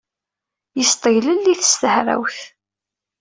[0.77, 2.39] Yesṭeglelli-t s tehrawt.